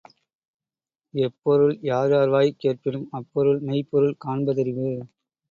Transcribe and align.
எப்பொருள் 1.13 1.75
யார்யார்வாய் 1.83 2.49
கேட்பினும் 2.57 3.07
அப்பொருள் 3.11 3.61
மெய்ப்பொருள் 3.61 4.19
காண்ப 4.19 4.51
தறிவு 4.53 4.89